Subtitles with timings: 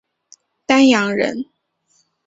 [0.65, 1.45] 丹阳人。